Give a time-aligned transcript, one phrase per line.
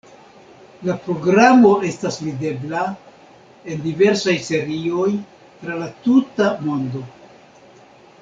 [0.87, 2.85] La programo estas videbla,
[3.73, 5.05] en diversaj serioj,
[5.61, 7.03] tra la tuta mondo.